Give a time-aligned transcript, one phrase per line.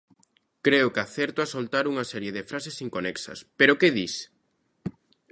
[0.65, 4.15] Creo que acerto a soltar unha serie de frases inconexas, "pero que dis".